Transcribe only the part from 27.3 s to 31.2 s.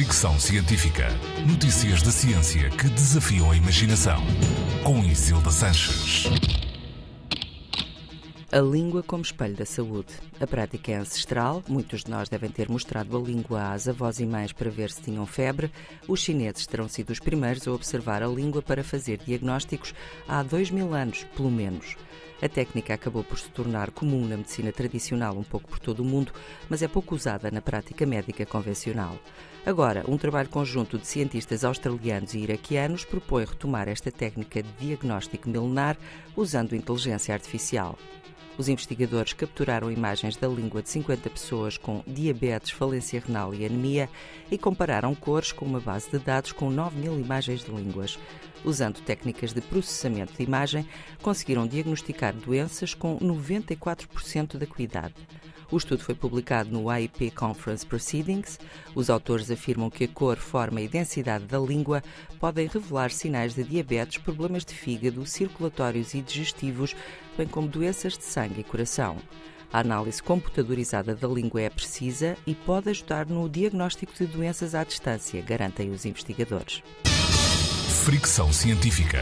na prática médica convencional. Agora, um trabalho conjunto de